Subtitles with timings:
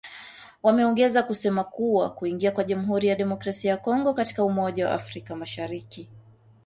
[0.63, 6.09] Wameongeza kusema kuwa kuingia kwa Jamuhuri ya Demokrasia ya Kongo katika umoja wa afrika mashariki